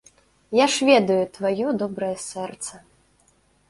Я 0.59 0.65
ж 0.75 0.87
ведаю 0.91 1.29
тваё 1.37 1.77
добрае 1.85 2.13
сэрца. 2.29 2.85